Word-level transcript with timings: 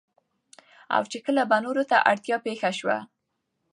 او 0.95 1.03
چې 1.11 1.17
کله 1.25 1.41
به 1.49 1.57
نورو 1.65 1.83
ته 1.89 1.97
اړتيا 2.11 2.37
پېښه 2.45 2.69
شوه 2.79 2.97